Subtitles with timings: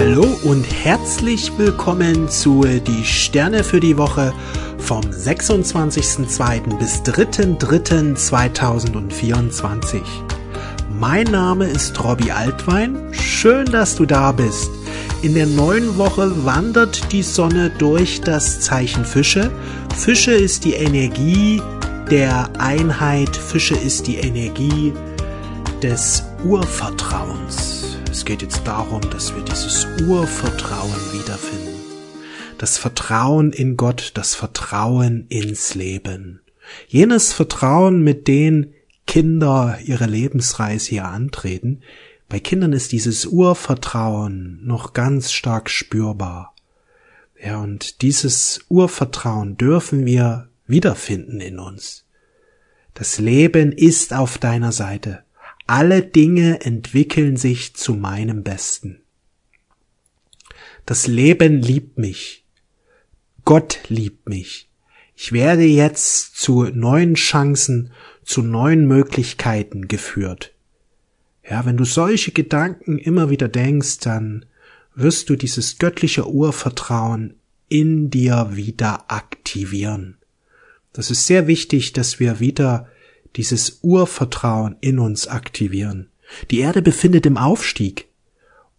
[0.00, 4.32] Hallo und herzlich willkommen zu Die Sterne für die Woche
[4.78, 6.78] vom 26.02.
[6.78, 10.00] bis 3.03.2024.
[10.98, 13.12] Mein Name ist Robbie Altwein.
[13.12, 14.70] Schön, dass du da bist.
[15.20, 19.50] In der neuen Woche wandert die Sonne durch das Zeichen Fische.
[19.94, 21.60] Fische ist die Energie
[22.10, 23.36] der Einheit.
[23.36, 24.94] Fische ist die Energie
[25.82, 27.69] des Urvertrauens.
[28.20, 31.80] Es geht jetzt darum, dass wir dieses Urvertrauen wiederfinden.
[32.58, 36.42] Das Vertrauen in Gott, das Vertrauen ins Leben.
[36.86, 38.74] Jenes Vertrauen, mit dem
[39.06, 41.80] Kinder ihre Lebensreise hier antreten.
[42.28, 46.54] Bei Kindern ist dieses Urvertrauen noch ganz stark spürbar.
[47.42, 52.04] Ja, und dieses Urvertrauen dürfen wir wiederfinden in uns.
[52.92, 55.24] Das Leben ist auf deiner Seite
[55.70, 59.02] alle Dinge entwickeln sich zu meinem Besten.
[60.84, 62.44] Das Leben liebt mich.
[63.44, 64.68] Gott liebt mich.
[65.14, 67.92] Ich werde jetzt zu neuen Chancen,
[68.24, 70.52] zu neuen Möglichkeiten geführt.
[71.48, 74.46] Ja, wenn du solche Gedanken immer wieder denkst, dann
[74.96, 77.34] wirst du dieses göttliche Urvertrauen
[77.68, 80.18] in dir wieder aktivieren.
[80.92, 82.88] Das ist sehr wichtig, dass wir wieder
[83.36, 86.10] dieses Urvertrauen in uns aktivieren.
[86.50, 88.08] Die Erde befindet im Aufstieg.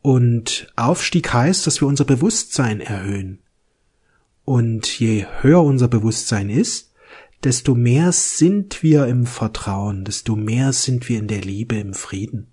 [0.01, 3.39] Und Aufstieg heißt, dass wir unser Bewusstsein erhöhen.
[4.45, 6.91] Und je höher unser Bewusstsein ist,
[7.43, 12.47] desto mehr sind wir im Vertrauen, desto mehr sind wir in der Liebe, im Frieden.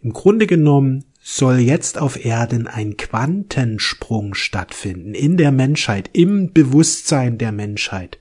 [0.00, 7.36] Im Grunde genommen soll jetzt auf Erden ein Quantensprung stattfinden in der Menschheit, im Bewusstsein
[7.38, 8.18] der Menschheit.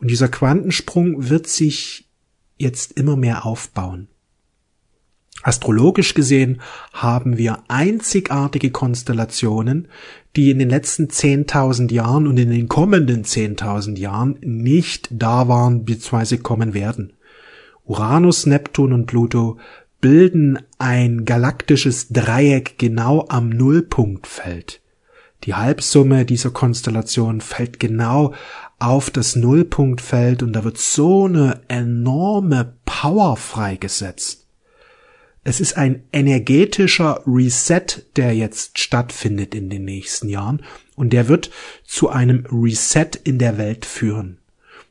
[0.00, 2.08] Und dieser Quantensprung wird sich
[2.56, 4.08] jetzt immer mehr aufbauen.
[5.42, 9.88] Astrologisch gesehen haben wir einzigartige Konstellationen,
[10.36, 15.84] die in den letzten 10.000 Jahren und in den kommenden 10.000 Jahren nicht da waren
[15.84, 16.38] bzw.
[16.38, 17.12] kommen werden.
[17.84, 19.58] Uranus, Neptun und Pluto
[20.00, 24.80] bilden ein galaktisches Dreieck genau am Nullpunktfeld.
[25.44, 28.32] Die Halbsumme dieser Konstellation fällt genau
[28.78, 34.46] auf das Nullpunktfeld und da wird so eine enorme Power freigesetzt.
[35.44, 37.84] Es ist ein energetischer Reset,
[38.16, 40.62] der jetzt stattfindet in den nächsten Jahren
[40.96, 41.50] und der wird
[41.84, 44.38] zu einem Reset in der Welt führen.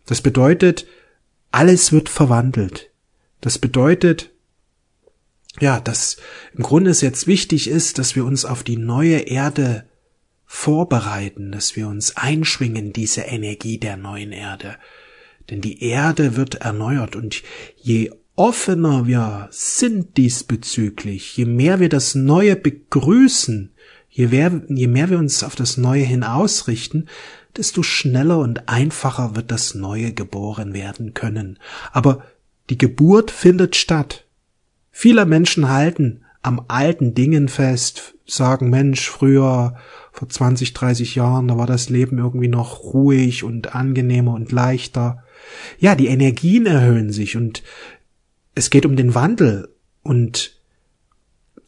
[0.05, 0.85] Das bedeutet,
[1.51, 2.91] alles wird verwandelt.
[3.41, 4.29] Das bedeutet,
[5.59, 6.17] ja, dass
[6.53, 9.85] im Grunde es jetzt wichtig ist, dass wir uns auf die neue Erde
[10.53, 14.75] vorbereiten, dass wir uns einschwingen, diese Energie der neuen Erde.
[15.49, 17.41] Denn die Erde wird erneuert und
[17.75, 23.73] je offener wir sind diesbezüglich, je mehr wir das Neue begrüßen,
[24.09, 27.07] je mehr, je mehr wir uns auf das Neue hin ausrichten,
[27.57, 31.57] desto schneller und einfacher wird das Neue geboren werden können.
[31.91, 32.23] Aber
[32.69, 34.27] die Geburt findet statt.
[34.91, 39.75] Viele Menschen halten am alten Dingen fest, sagen, Mensch, früher
[40.11, 45.23] vor 20, 30 Jahren, da war das Leben irgendwie noch ruhig und angenehmer und leichter.
[45.79, 47.63] Ja, die Energien erhöhen sich und
[48.55, 49.69] es geht um den Wandel
[50.03, 50.59] und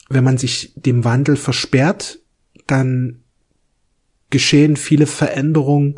[0.10, 2.20] wenn man sich dem Wandel versperrt,
[2.68, 3.24] dann
[4.30, 5.96] geschehen viele Veränderungen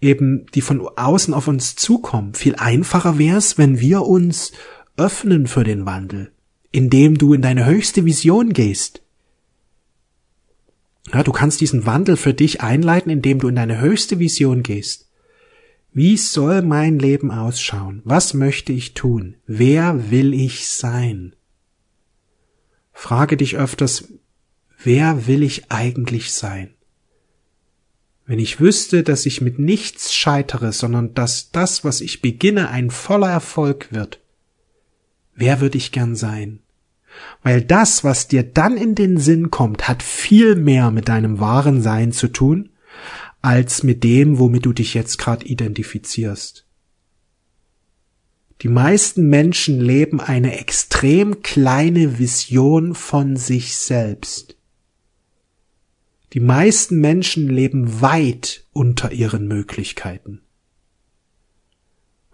[0.00, 2.34] eben, die von außen auf uns zukommen.
[2.34, 4.52] Viel einfacher wäre es, wenn wir uns
[4.96, 6.32] öffnen für den Wandel,
[6.72, 9.02] indem du in deine höchste Vision gehst,
[11.12, 15.08] ja, du kannst diesen Wandel für dich einleiten, indem du in deine höchste Vision gehst.
[15.92, 18.02] Wie soll mein Leben ausschauen?
[18.04, 19.36] Was möchte ich tun?
[19.46, 21.34] Wer will ich sein?
[22.92, 24.04] Frage dich öfters,
[24.82, 26.74] wer will ich eigentlich sein?
[28.26, 32.90] Wenn ich wüsste, dass ich mit nichts scheitere, sondern dass das, was ich beginne, ein
[32.90, 34.20] voller Erfolg wird,
[35.34, 36.60] wer würde ich gern sein?
[37.42, 41.82] Weil das, was dir dann in den Sinn kommt, hat viel mehr mit deinem wahren
[41.82, 42.70] Sein zu tun,
[43.40, 46.66] als mit dem, womit du dich jetzt gerade identifizierst.
[48.62, 54.56] Die meisten Menschen leben eine extrem kleine Vision von sich selbst.
[56.32, 60.40] Die meisten Menschen leben weit unter ihren Möglichkeiten.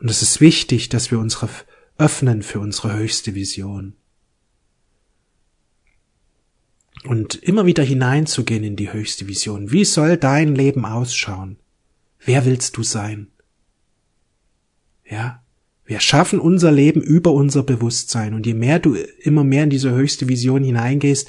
[0.01, 1.49] Und es ist wichtig, dass wir unsere
[1.99, 3.95] öffnen für unsere höchste Vision
[7.07, 9.71] und immer wieder hineinzugehen in die höchste Vision.
[9.71, 11.59] Wie soll dein Leben ausschauen?
[12.25, 13.29] Wer willst du sein?
[15.09, 15.41] Ja?
[15.87, 18.33] Wir schaffen unser Leben über unser Bewusstsein.
[18.33, 21.29] Und je mehr du immer mehr in diese höchste Vision hineingehst,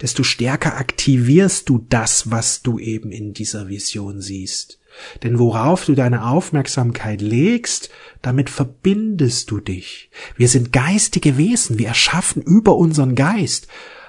[0.00, 4.78] desto stärker aktivierst du das, was du eben in dieser Vision siehst.
[5.24, 7.90] Denn worauf du deine Aufmerksamkeit legst,
[8.22, 10.10] damit verbindest du dich.
[10.36, 13.66] Wir sind geistige Wesen, wir erschaffen über unseren Geist.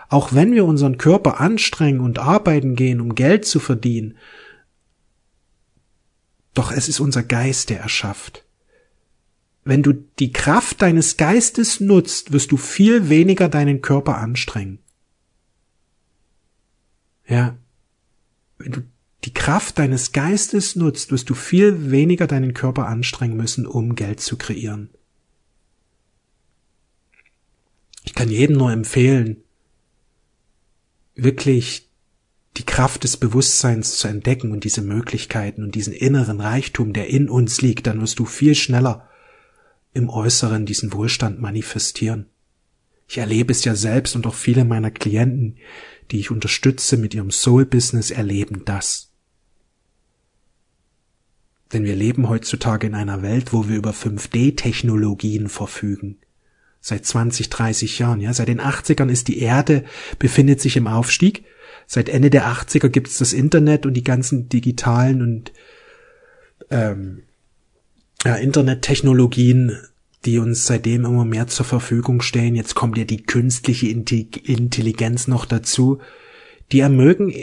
[0.09, 4.17] Auch wenn wir unseren Körper anstrengen und arbeiten gehen, um Geld zu verdienen,
[6.53, 8.47] doch es ist unser Geist, der erschafft
[9.67, 14.79] wenn du die Kraft deines Geistes nutzt, wirst du viel weniger deinen Körper anstrengen.
[17.27, 17.57] Ja.
[18.57, 18.83] Wenn du
[19.25, 24.21] die Kraft deines Geistes nutzt, wirst du viel weniger deinen Körper anstrengen müssen, um Geld
[24.21, 24.89] zu kreieren.
[28.05, 29.43] Ich kann jedem nur empfehlen,
[31.17, 31.89] wirklich
[32.57, 37.29] die Kraft des Bewusstseins zu entdecken und diese Möglichkeiten und diesen inneren Reichtum, der in
[37.29, 39.07] uns liegt, dann wirst du viel schneller
[39.93, 42.27] im Äußeren diesen Wohlstand manifestieren.
[43.07, 45.57] Ich erlebe es ja selbst und auch viele meiner Klienten,
[46.11, 49.11] die ich unterstütze mit ihrem Soul-Business, erleben das.
[51.73, 56.17] Denn wir leben heutzutage in einer Welt, wo wir über 5D-Technologien verfügen.
[56.79, 58.33] Seit 20, 30 Jahren, ja.
[58.33, 59.83] Seit den 80ern ist die Erde,
[60.19, 61.43] befindet sich im Aufstieg.
[61.85, 65.51] Seit Ende der 80er gibt es das Internet und die ganzen digitalen und
[66.69, 67.23] ähm,
[68.23, 69.77] ja, Internettechnologien,
[70.25, 72.55] die uns seitdem immer mehr zur Verfügung stehen.
[72.55, 75.99] Jetzt kommt ja die künstliche Intelligenz noch dazu.
[76.71, 77.33] Die ermögen,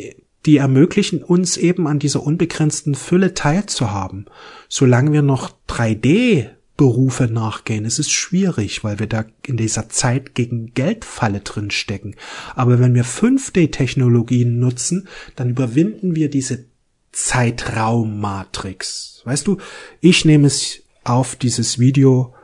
[0.44, 4.26] die ermöglichen uns eben an dieser unbegrenzten Fülle teilzuhaben.
[4.68, 7.84] Solange wir noch 3D Berufe nachgehen.
[7.84, 12.16] Es ist schwierig, weil wir da in dieser Zeit gegen Geldfalle drin stecken.
[12.54, 15.06] Aber wenn wir 5D-Technologien nutzen,
[15.36, 16.64] dann überwinden wir diese
[17.12, 19.22] Zeitraummatrix.
[19.24, 19.58] Weißt du,
[20.00, 22.34] ich nehme es auf dieses Video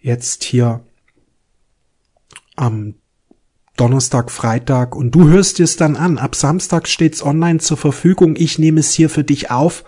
[0.00, 0.80] jetzt hier
[2.56, 2.94] am
[3.76, 6.16] Donnerstag, Freitag und du hörst es dann an.
[6.18, 8.34] Ab Samstag steht's online zur Verfügung.
[8.36, 9.84] Ich nehme es hier für dich auf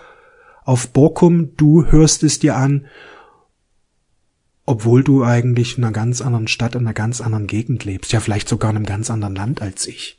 [0.67, 1.57] auf Borkum.
[1.57, 2.87] Du hörst es dir an,
[4.67, 8.13] obwohl du eigentlich in einer ganz anderen Stadt, in einer ganz anderen Gegend lebst.
[8.13, 10.19] Ja, vielleicht sogar in einem ganz anderen Land als ich.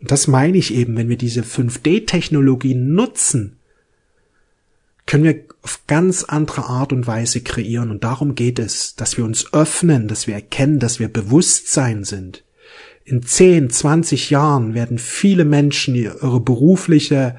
[0.00, 3.56] Und das meine ich eben, wenn wir diese 5D-Technologie nutzen,
[5.06, 7.90] können wir auf ganz andere Art und Weise kreieren.
[7.90, 12.42] Und darum geht es, dass wir uns öffnen, dass wir erkennen, dass wir Bewusstsein sind.
[13.04, 17.36] In 10, 20 Jahren werden viele Menschen ihre berufliche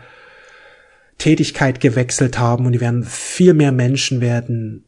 [1.17, 4.84] Tätigkeit gewechselt haben und die werden viel mehr Menschen werden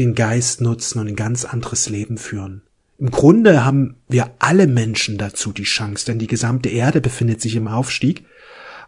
[0.00, 2.62] den Geist nutzen und ein ganz anderes Leben führen.
[2.98, 7.54] Im Grunde haben wir alle Menschen dazu die Chance, denn die gesamte Erde befindet sich
[7.56, 8.26] im Aufstieg.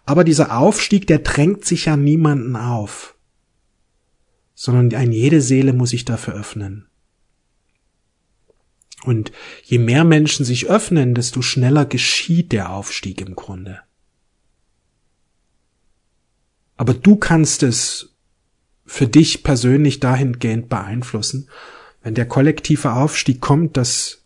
[0.04, 3.16] Aber dieser Aufstieg, der drängt sich ja niemanden auf,
[4.54, 6.88] sondern ein jede Seele muss sich dafür öffnen.
[9.04, 9.32] Und
[9.62, 13.80] je mehr Menschen sich öffnen, desto schneller geschieht der Aufstieg im Grunde.
[16.76, 18.11] Aber du kannst es
[18.92, 21.48] für dich persönlich dahingehend beeinflussen,
[22.02, 24.20] wenn der kollektive Aufstieg kommt, das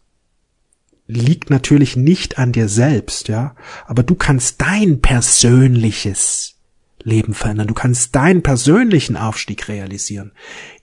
[1.07, 3.55] liegt natürlich nicht an dir selbst, ja,
[3.87, 6.57] aber du kannst dein persönliches
[7.05, 7.69] Leben verändern.
[7.69, 10.33] Du kannst deinen persönlichen Aufstieg realisieren,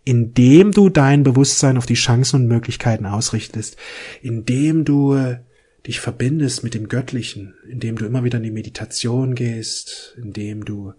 [0.06, 3.76] indem du dein Bewusstsein auf die Chancen und Möglichkeiten ausrichtest,
[4.22, 5.40] indem du äh,
[5.86, 10.94] dich verbindest mit dem Göttlichen, indem du immer wieder in die Meditation gehst, indem du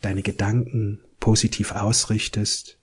[0.00, 2.78] deine Gedanken positiv ausrichtest,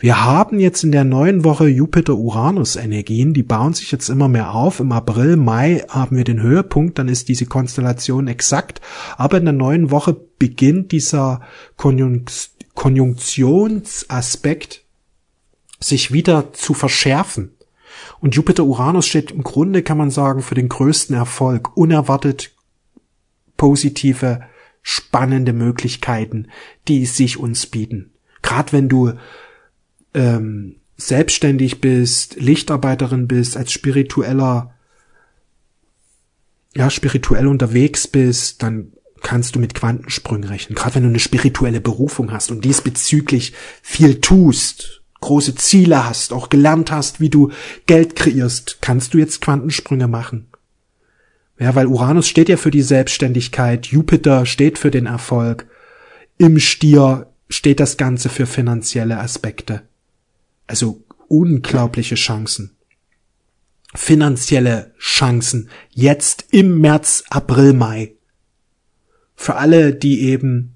[0.00, 4.80] wir haben jetzt in der neuen Woche Jupiter-Uranus-Energien, die bauen sich jetzt immer mehr auf.
[4.80, 8.80] Im April, Mai haben wir den Höhepunkt, dann ist diese Konstellation exakt.
[9.16, 11.40] Aber in der neuen Woche beginnt dieser
[11.76, 14.82] Konjunkt Konjunktionsaspekt
[15.78, 17.52] sich wieder zu verschärfen.
[18.18, 21.76] Und Jupiter-Uranus steht im Grunde, kann man sagen, für den größten Erfolg.
[21.76, 22.50] Unerwartet
[23.56, 24.40] positive,
[24.90, 26.48] spannende Möglichkeiten,
[26.88, 28.10] die sich uns bieten.
[28.40, 29.12] Gerade wenn du
[30.14, 34.72] ähm, selbstständig bist, Lichtarbeiterin bist, als spiritueller,
[36.74, 40.74] ja, spirituell unterwegs bist, dann kannst du mit Quantensprüngen rechnen.
[40.74, 43.52] Gerade wenn du eine spirituelle Berufung hast und diesbezüglich
[43.82, 47.52] viel tust, große Ziele hast, auch gelernt hast, wie du
[47.84, 50.48] Geld kreierst, kannst du jetzt Quantensprünge machen.
[51.58, 55.66] Ja, weil Uranus steht ja für die Selbstständigkeit, Jupiter steht für den Erfolg,
[56.38, 59.82] im Stier steht das Ganze für finanzielle Aspekte.
[60.66, 62.76] Also unglaubliche Chancen.
[63.94, 65.68] Finanzielle Chancen.
[65.90, 68.14] Jetzt im März, April, Mai.
[69.34, 70.74] Für alle, die eben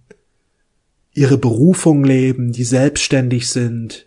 [1.13, 4.07] ihre Berufung leben, die selbstständig sind,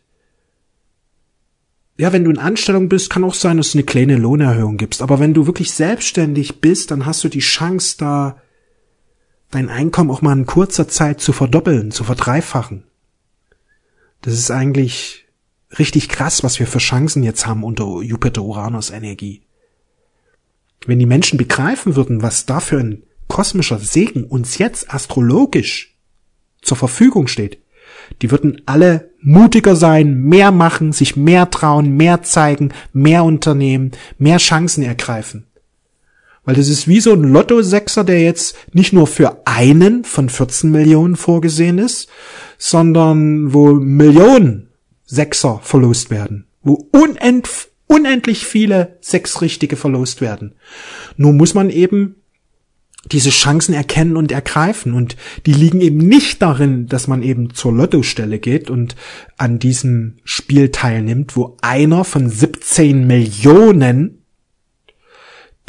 [1.98, 5.02] ja, wenn du in Anstellung bist, kann auch sein, dass du eine kleine Lohnerhöhung gibst.
[5.02, 8.42] Aber wenn du wirklich selbstständig bist, dann hast du die Chance, da
[9.52, 12.84] dein Einkommen auch mal in kurzer Zeit zu verdoppeln, zu verdreifachen.
[14.22, 15.26] Das ist eigentlich
[15.80, 19.44] richtig krass, was wir für Chancen jetzt haben unter Jupiter-Uranus-Energie.
[20.86, 25.96] Wenn die Menschen begreifen würden, was da für ein kosmischer Segen uns jetzt astrologisch
[26.62, 27.60] zur Verfügung steht,
[28.22, 34.38] die würden alle mutiger sein, mehr machen, sich mehr trauen, mehr zeigen, mehr unternehmen, mehr
[34.38, 35.48] Chancen ergreifen.
[36.46, 40.70] Weil das ist wie so ein Lotto-Sechser, der jetzt nicht nur für einen von 14
[40.72, 42.08] Millionen vorgesehen ist,
[42.58, 44.70] sondern wo Millionen
[45.06, 46.46] Sechser verlost werden.
[46.62, 47.50] Wo unend,
[47.88, 50.54] unendlich viele Sechsrichtige verlost werden.
[51.18, 52.18] Nur muss man eben
[53.12, 54.94] diese Chancen erkennen und ergreifen.
[54.94, 58.96] Und die liegen eben nicht darin, dass man eben zur Lottostelle geht und
[59.38, 64.22] an diesem Spiel teilnimmt, wo einer von 17 Millionen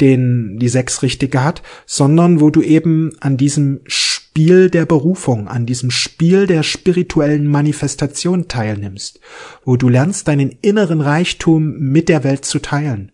[0.01, 5.65] den die sechs richtige hat, sondern wo du eben an diesem Spiel der Berufung, an
[5.65, 9.19] diesem Spiel der spirituellen Manifestation teilnimmst,
[9.65, 13.11] wo du lernst, deinen inneren Reichtum mit der Welt zu teilen.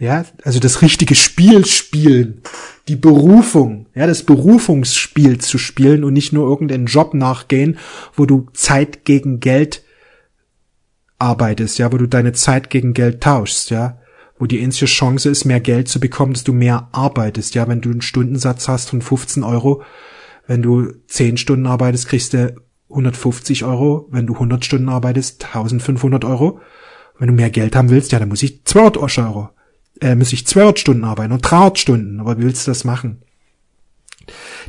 [0.00, 2.42] Ja, also das richtige Spiel spielen,
[2.86, 7.78] die Berufung, ja, das Berufungsspiel zu spielen und nicht nur irgendeinen Job nachgehen,
[8.14, 9.82] wo du Zeit gegen Geld
[11.18, 13.98] arbeitest, ja, wo du deine Zeit gegen Geld tauschst, ja,
[14.38, 17.80] wo die einzige Chance ist, mehr Geld zu bekommen, dass du mehr arbeitest, ja, wenn
[17.80, 19.82] du einen Stundensatz hast von 15 Euro,
[20.46, 22.54] wenn du 10 Stunden arbeitest, kriegst du
[22.88, 26.60] 150 Euro, wenn du 100 Stunden arbeitest, 1500 Euro,
[27.18, 29.50] wenn du mehr Geld haben willst, ja, dann muss ich 200 Euro
[30.00, 32.20] äh, muss ich 200 Stunden arbeiten und 300 Stunden.
[32.20, 33.22] Aber wie willst du das machen?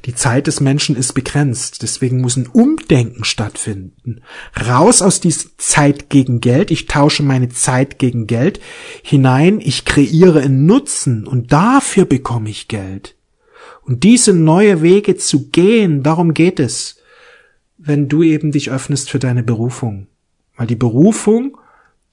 [0.05, 1.81] Die Zeit des Menschen ist begrenzt.
[1.81, 4.21] Deswegen muss ein Umdenken stattfinden.
[4.67, 6.71] Raus aus dieser Zeit gegen Geld.
[6.71, 8.59] Ich tausche meine Zeit gegen Geld
[9.03, 9.59] hinein.
[9.61, 13.15] Ich kreiere einen Nutzen und dafür bekomme ich Geld.
[13.81, 16.97] Und diese neue Wege zu gehen, darum geht es,
[17.77, 20.07] wenn du eben dich öffnest für deine Berufung.
[20.55, 21.57] Weil die Berufung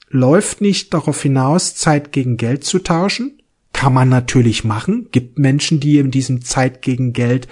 [0.08, 3.42] läuft nicht darauf hinaus, Zeit gegen Geld zu tauschen.
[3.72, 5.08] Kann man natürlich machen.
[5.12, 7.46] Gibt Menschen, die in diesem Zeit gegen Geld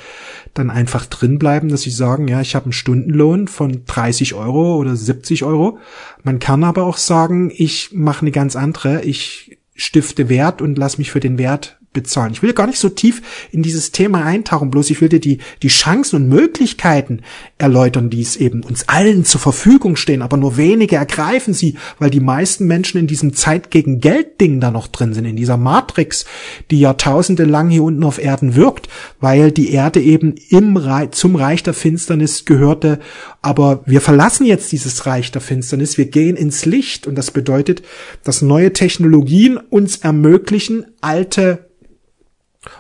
[0.55, 4.77] dann einfach drin bleiben, dass sie sagen, ja, ich habe einen Stundenlohn von 30 Euro
[4.77, 5.79] oder 70 Euro.
[6.23, 9.03] Man kann aber auch sagen, ich mache eine ganz andere.
[9.03, 12.33] Ich stifte Wert und lass mich für den Wert bezahlen.
[12.33, 15.39] Ich will gar nicht so tief in dieses Thema eintauchen, bloß ich will dir die,
[15.63, 17.21] die Chancen und Möglichkeiten
[17.57, 22.11] erläutern, die es eben uns allen zur Verfügung stehen, aber nur wenige ergreifen sie, weil
[22.11, 25.57] die meisten Menschen in diesem Zeit gegen Geld Ding da noch drin sind, in dieser
[25.57, 26.27] Matrix,
[26.71, 28.89] die Jahrtausende lang hier unten auf Erden wirkt,
[29.21, 32.99] weil die Erde eben im Reich, zum Reich der Finsternis gehörte,
[33.45, 37.07] aber wir verlassen jetzt dieses Reich der Finsternis, wir gehen ins Licht.
[37.07, 37.83] Und das bedeutet,
[38.23, 41.69] dass neue Technologien uns ermöglichen, alte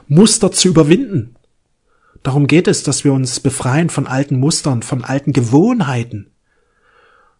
[0.09, 1.37] Muster zu überwinden.
[2.23, 6.31] Darum geht es, dass wir uns befreien von alten Mustern, von alten Gewohnheiten,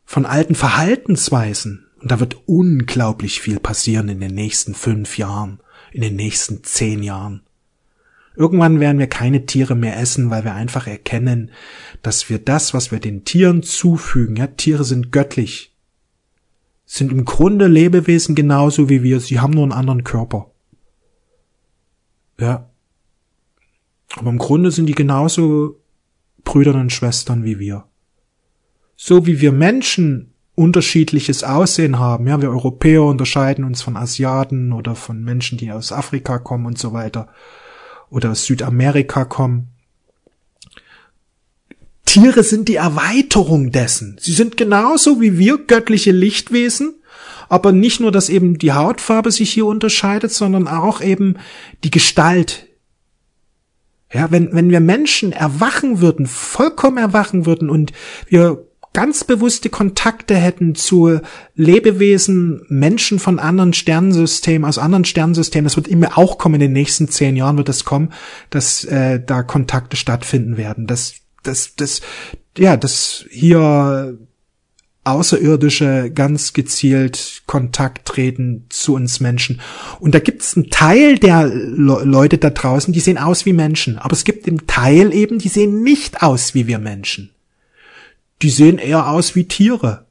[0.05, 1.87] von alten Verhaltensweisen.
[2.01, 5.61] Und da wird unglaublich viel passieren in den nächsten fünf Jahren,
[5.93, 7.43] in den nächsten zehn Jahren.
[8.37, 11.51] Irgendwann werden wir keine Tiere mehr essen, weil wir einfach erkennen,
[12.03, 15.73] dass wir das, was wir den Tieren zufügen, ja, Tiere sind göttlich,
[16.85, 20.51] sind im Grunde Lebewesen genauso wie wir, sie haben nur einen anderen Körper.
[22.39, 22.69] Ja.
[24.17, 25.81] Aber im Grunde sind die genauso
[26.45, 27.85] Brüder und Schwestern wie wir.
[28.97, 34.95] So wie wir Menschen unterschiedliches Aussehen haben, ja, wir Europäer unterscheiden uns von Asiaten oder
[34.95, 37.29] von Menschen, die aus Afrika kommen und so weiter
[38.09, 39.71] oder aus Südamerika kommen.
[42.05, 44.17] Tiere sind die Erweiterung dessen.
[44.21, 46.95] Sie sind genauso wie wir göttliche Lichtwesen,
[47.49, 51.37] aber nicht nur, dass eben die Hautfarbe sich hier unterscheidet, sondern auch eben
[51.83, 52.67] die Gestalt.
[54.13, 57.93] Ja, wenn, wenn wir Menschen erwachen würden, vollkommen erwachen würden und
[58.29, 61.21] wir ganz bewusste Kontakte hätten zu
[61.57, 66.73] Lebewesen, Menschen von anderen Sternensystemen, aus anderen Sternensystemen, das wird immer auch kommen in den
[66.73, 68.13] nächsten zehn Jahren wird das kommen,
[68.51, 72.01] dass äh, da Kontakte stattfinden werden, dass das, das,
[72.57, 74.17] ja, dass hier
[75.05, 79.61] Außerirdische ganz gezielt Kontakt treten zu uns Menschen.
[80.01, 83.53] Und da gibt es einen Teil der Le Leute da draußen, die sehen aus wie
[83.53, 83.99] Menschen.
[83.99, 87.31] Aber es gibt einen Teil eben, die sehen nicht aus wie wir Menschen.
[88.43, 90.07] Die sehen eher aus wie Tiere.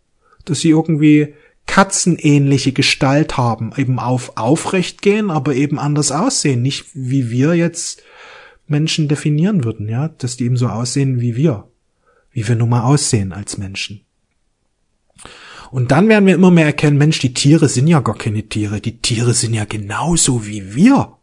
[0.46, 1.34] Dass sie irgendwie
[1.66, 6.62] katzenähnliche Gestalt haben, eben auf aufrecht gehen, aber eben anders aussehen.
[6.62, 8.04] Nicht wie wir jetzt
[8.68, 11.68] Menschen definieren würden, ja, dass die eben so aussehen wie wir.
[12.32, 14.02] Wie wir nun mal aussehen als Menschen.
[15.74, 18.80] Und dann werden wir immer mehr erkennen, Mensch, die Tiere sind ja gar keine Tiere,
[18.80, 21.18] die Tiere sind ja genauso wie wir.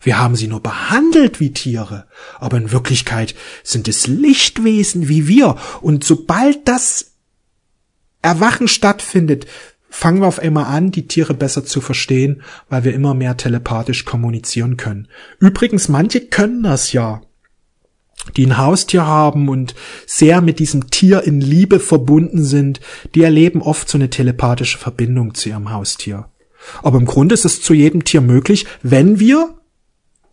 [0.00, 2.06] Wir haben sie nur behandelt wie Tiere,
[2.38, 5.56] aber in Wirklichkeit sind es Lichtwesen wie wir.
[5.80, 7.14] Und sobald das
[8.22, 9.46] Erwachen stattfindet,
[9.88, 14.04] fangen wir auf einmal an, die Tiere besser zu verstehen, weil wir immer mehr telepathisch
[14.04, 15.08] kommunizieren können.
[15.40, 17.22] Übrigens, manche können das ja
[18.36, 19.74] die ein Haustier haben und
[20.06, 22.80] sehr mit diesem Tier in Liebe verbunden sind,
[23.14, 26.26] die erleben oft so eine telepathische Verbindung zu ihrem Haustier.
[26.82, 29.54] Aber im Grunde ist es zu jedem Tier möglich, wenn wir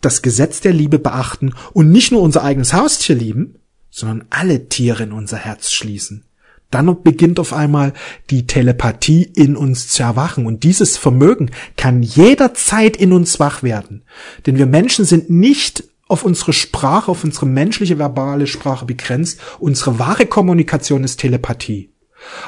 [0.02, 3.56] das Gesetz der Liebe beachten und nicht nur unser eigenes Haustier lieben,
[3.90, 6.26] sondern alle Tiere in unser Herz schließen.
[6.70, 7.94] Dann beginnt auf einmal
[8.30, 10.46] die Telepathie in uns zu erwachen.
[10.46, 14.04] Und dieses Vermögen kann jederzeit in uns wach werden.
[14.46, 19.40] Denn wir Menschen sind nicht auf unsere Sprache, auf unsere menschliche verbale Sprache begrenzt.
[19.60, 21.90] Unsere wahre Kommunikation ist Telepathie.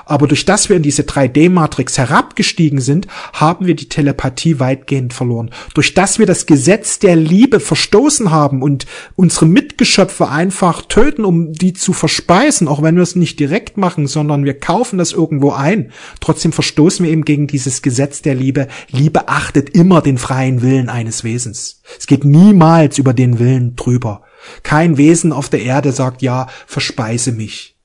[0.05, 5.51] Aber durch das wir in diese 3D-Matrix herabgestiegen sind, haben wir die Telepathie weitgehend verloren.
[5.74, 11.53] Durch das wir das Gesetz der Liebe verstoßen haben und unsere Mitgeschöpfe einfach töten, um
[11.53, 15.51] die zu verspeisen, auch wenn wir es nicht direkt machen, sondern wir kaufen das irgendwo
[15.51, 15.91] ein.
[16.19, 18.67] Trotzdem verstoßen wir eben gegen dieses Gesetz der Liebe.
[18.89, 21.81] Liebe achtet immer den freien Willen eines Wesens.
[21.98, 24.24] Es geht niemals über den Willen drüber.
[24.63, 27.75] Kein Wesen auf der Erde sagt, ja, verspeise mich.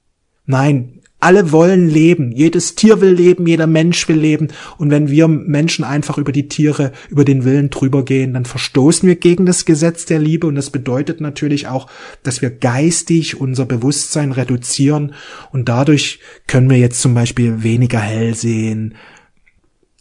[0.46, 2.32] Nein, alle wollen leben.
[2.32, 4.48] Jedes Tier will leben, jeder Mensch will leben.
[4.76, 9.08] Und wenn wir Menschen einfach über die Tiere, über den Willen drüber gehen, dann verstoßen
[9.08, 10.46] wir gegen das Gesetz der Liebe.
[10.46, 11.88] Und das bedeutet natürlich auch,
[12.22, 15.14] dass wir geistig unser Bewusstsein reduzieren.
[15.50, 18.94] Und dadurch können wir jetzt zum Beispiel weniger hell sehen,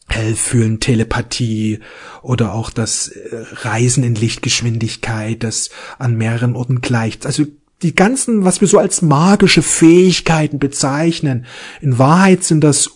[0.10, 1.80] hell fühlen, Telepathie
[2.22, 7.26] oder auch das äh, Reisen in Lichtgeschwindigkeit, das an mehreren Orten gleicht.
[7.26, 7.46] Also
[7.84, 11.46] die ganzen, was wir so als magische Fähigkeiten bezeichnen,
[11.82, 12.90] in Wahrheit sind das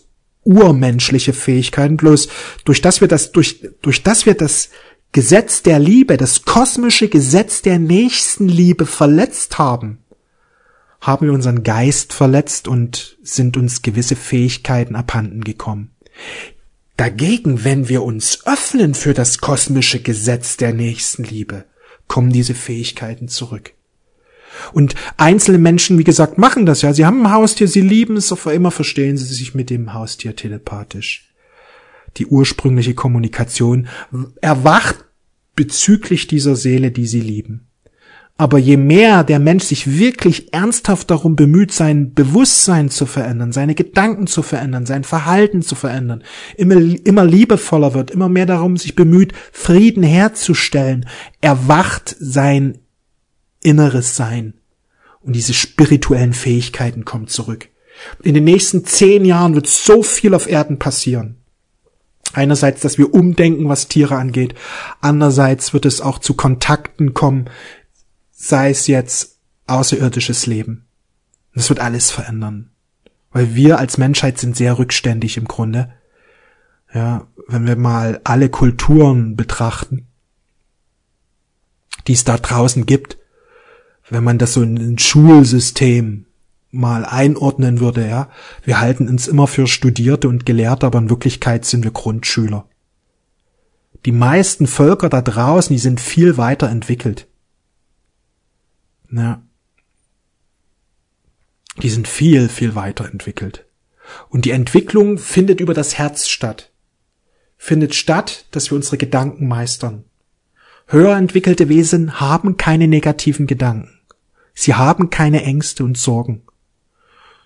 [0.44, 2.30] urmenschliche Fähigkeiten, bloß
[2.64, 4.70] durch das wir das, durch, durch das wir das
[5.12, 10.00] Gesetz der Liebe, das kosmische Gesetz der Nächstenliebe verletzt haben,
[11.02, 15.92] haben wir unseren Geist verletzt und sind uns gewisse Fähigkeiten abhanden gekommen.
[16.98, 21.66] Dagegen, wenn wir uns öffnen für das kosmische Gesetz der Nächstenliebe,
[22.08, 23.74] kommen diese Fähigkeiten zurück.
[24.74, 26.94] Und einzelne Menschen, wie gesagt, machen das ja.
[26.94, 30.36] Sie haben ein Haustier, sie lieben es, auf immer verstehen sie sich mit dem Haustier
[30.36, 31.34] telepathisch.
[32.18, 33.88] Die ursprüngliche Kommunikation
[34.42, 35.06] erwacht
[35.56, 37.68] bezüglich dieser Seele, die sie lieben.
[38.40, 43.74] Aber je mehr der Mensch sich wirklich ernsthaft darum bemüht, sein Bewusstsein zu verändern, seine
[43.74, 46.24] Gedanken zu verändern, sein Verhalten zu verändern,
[46.56, 51.08] immer, immer liebevoller wird, immer mehr darum sich bemüht, Frieden herzustellen,
[51.42, 52.78] erwacht sein
[53.62, 54.54] inneres Sein.
[55.22, 57.70] Und diese spirituellen Fähigkeiten kommen zurück.
[58.24, 61.38] In den nächsten zehn Jahren wird so viel auf Erden passieren.
[62.34, 64.54] Einerseits, dass wir umdenken, was Tiere angeht.
[65.02, 67.50] Andererseits wird es auch zu Kontakten kommen,
[68.32, 70.86] sei es jetzt außerirdisches Leben.
[71.56, 72.70] Das wird alles verändern.
[73.32, 75.94] Weil wir als Menschheit sind sehr rückständig im Grunde.
[76.94, 80.08] Ja, wenn wir mal alle Kulturen betrachten,
[82.08, 83.18] die es da draußen gibt,
[84.10, 86.26] wenn man das so in ein Schulsystem
[86.72, 88.30] mal einordnen würde, ja.
[88.64, 92.68] Wir halten uns immer für Studierte und Gelehrte, aber in Wirklichkeit sind wir Grundschüler.
[94.06, 97.28] Die meisten Völker da draußen, die sind viel weiter entwickelt.
[99.12, 99.42] Ja.
[101.82, 103.66] Die sind viel, viel weiter entwickelt.
[104.30, 106.72] Und die Entwicklung findet über das Herz statt.
[107.58, 110.06] Findet statt, dass wir unsere Gedanken meistern.
[110.88, 113.97] Höher entwickelte Wesen haben keine negativen Gedanken.
[114.60, 116.42] Sie haben keine Ängste und Sorgen.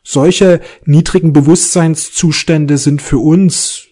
[0.02, 3.88] Solche niedrigen Bewusstseinszustände sind für uns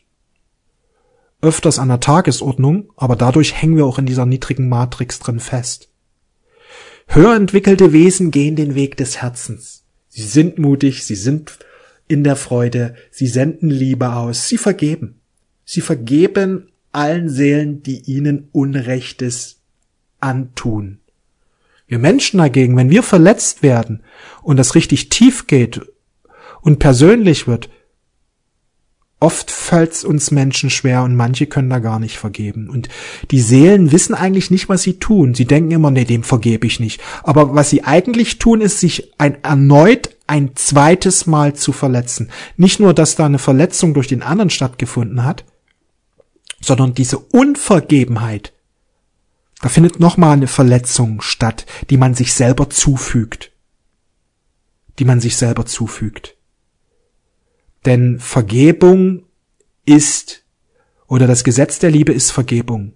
[1.42, 5.90] öfters an der Tagesordnung, aber dadurch hängen wir auch in dieser niedrigen Matrix drin fest.
[7.08, 9.84] Höher entwickelte Wesen gehen den Weg des Herzens.
[10.08, 11.60] Sie sind mutig, sie sind
[12.08, 15.20] in der Freude, sie senden Liebe aus, sie vergeben.
[15.66, 19.60] Sie vergeben allen Seelen, die ihnen Unrechtes
[20.22, 20.99] antun.
[21.90, 24.04] Wir Menschen dagegen, wenn wir verletzt werden
[24.44, 25.82] und das richtig tief geht
[26.62, 27.70] und persönlich wird,
[29.20, 32.70] oft fällt uns Menschen schwer und manche können da gar nicht vergeben.
[32.70, 32.90] Und
[33.32, 35.34] die Seelen wissen eigentlich nicht, was sie tun.
[35.34, 37.02] Sie denken immer, nee, dem vergebe ich nicht.
[37.24, 42.30] Aber was sie eigentlich tun, ist, sich ein, erneut ein zweites Mal zu verletzen.
[42.56, 45.44] Nicht nur, dass da eine Verletzung durch den anderen stattgefunden hat,
[46.62, 48.54] sondern diese Unvergebenheit
[49.62, 53.52] da findet nochmal eine Verletzung statt, die man sich selber zufügt.
[54.98, 56.38] Die man sich selber zufügt.
[57.86, 59.24] Denn Vergebung
[59.86, 60.44] ist,
[61.08, 62.94] oder das Gesetz der Liebe ist Vergebung.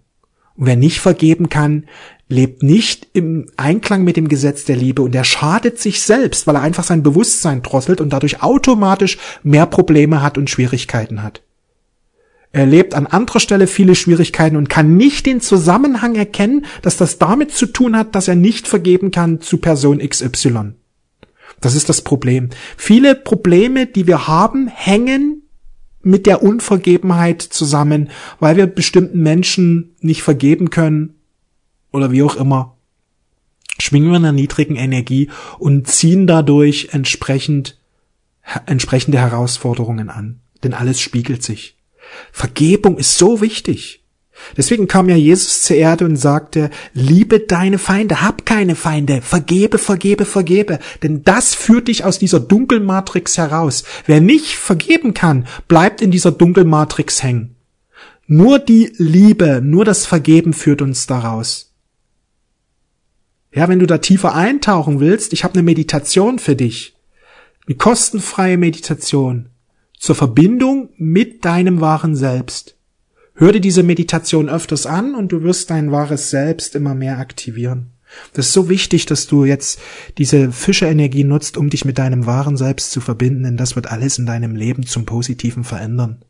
[0.55, 1.87] Und wer nicht vergeben kann,
[2.27, 6.55] lebt nicht im Einklang mit dem Gesetz der Liebe und er schadet sich selbst, weil
[6.55, 11.42] er einfach sein Bewusstsein drosselt und dadurch automatisch mehr Probleme hat und Schwierigkeiten hat.
[12.53, 17.17] Er lebt an anderer Stelle viele Schwierigkeiten und kann nicht den Zusammenhang erkennen, dass das
[17.17, 20.75] damit zu tun hat, dass er nicht vergeben kann zu Person XY.
[21.59, 22.51] Das ist das Problem.
[22.77, 25.41] Viele Probleme, die wir haben, hängen
[26.03, 31.15] mit der Unvergebenheit zusammen, weil wir bestimmten Menschen nicht vergeben können
[31.91, 32.77] oder wie auch immer.
[33.79, 37.79] Schwingen wir in einer niedrigen Energie und ziehen dadurch entsprechend
[38.67, 40.41] entsprechende Herausforderungen an.
[40.63, 41.77] Denn alles spiegelt sich.
[42.31, 44.03] Vergebung ist so wichtig.
[44.57, 49.77] Deswegen kam ja Jesus zur Erde und sagte, liebe deine Feinde, hab keine Feinde, vergebe,
[49.77, 53.83] vergebe, vergebe, denn das führt dich aus dieser Dunkelmatrix heraus.
[54.05, 57.55] Wer nicht vergeben kann, bleibt in dieser Dunkelmatrix hängen.
[58.25, 61.73] Nur die Liebe, nur das Vergeben führt uns daraus.
[63.53, 66.95] Ja, wenn du da tiefer eintauchen willst, ich habe eine Meditation für dich.
[67.67, 69.49] Eine kostenfreie Meditation
[70.03, 72.75] zur Verbindung mit deinem wahren Selbst.
[73.35, 77.91] Hör dir diese Meditation öfters an und du wirst dein wahres Selbst immer mehr aktivieren.
[78.33, 79.79] Das ist so wichtig, dass du jetzt
[80.17, 84.19] diese Fischerenergie nutzt, um dich mit deinem wahren Selbst zu verbinden, denn das wird alles
[84.19, 86.25] in deinem Leben zum Positiven verändern.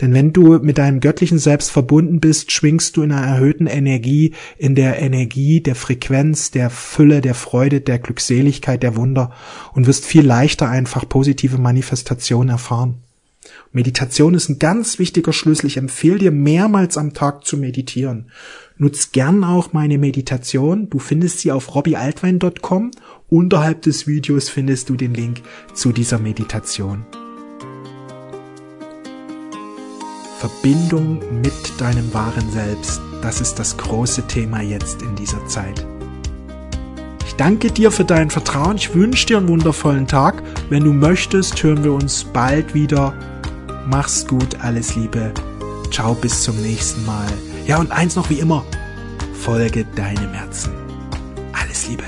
[0.00, 4.32] Denn wenn du mit deinem göttlichen Selbst verbunden bist, schwingst du in einer erhöhten Energie,
[4.58, 9.32] in der Energie der Frequenz, der Fülle, der Freude, der Glückseligkeit, der Wunder
[9.72, 12.98] und wirst viel leichter einfach positive Manifestationen erfahren.
[13.72, 15.66] Meditation ist ein ganz wichtiger Schlüssel.
[15.66, 18.30] Ich empfehle dir mehrmals am Tag zu meditieren.
[18.76, 20.90] Nutz gern auch meine Meditation.
[20.90, 22.90] Du findest sie auf robbyaltwein.com.
[23.28, 25.42] Unterhalb des Videos findest du den Link
[25.74, 27.04] zu dieser Meditation.
[30.48, 35.86] Verbindung mit deinem wahren Selbst, das ist das große Thema jetzt in dieser Zeit.
[37.26, 38.76] Ich danke dir für dein Vertrauen.
[38.76, 40.42] Ich wünsche dir einen wundervollen Tag.
[40.68, 43.14] Wenn du möchtest, hören wir uns bald wieder.
[43.86, 45.32] Mach's gut, alles Liebe.
[45.90, 47.32] Ciao, bis zum nächsten Mal.
[47.66, 48.66] Ja, und eins noch wie immer.
[49.32, 50.74] Folge deinem Herzen.
[51.54, 52.04] Alles Liebe.